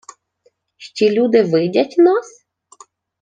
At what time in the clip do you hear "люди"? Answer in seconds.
1.11-1.43